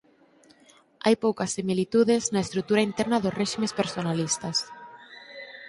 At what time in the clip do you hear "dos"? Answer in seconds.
3.23-3.37